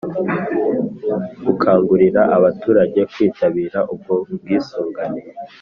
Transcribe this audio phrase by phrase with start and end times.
[1.45, 5.21] gukangurira abaturage kwitabira ubwo bwisungane